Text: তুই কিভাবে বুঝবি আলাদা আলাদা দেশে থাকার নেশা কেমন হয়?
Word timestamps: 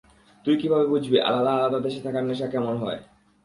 তুই 0.45 0.55
কিভাবে 0.57 0.85
বুঝবি 0.87 1.17
আলাদা 1.21 1.51
আলাদা 1.53 1.79
দেশে 1.79 1.99
থাকার 2.01 2.23
নেশা 2.23 2.47
কেমন 2.47 2.75
হয়? 2.77 2.99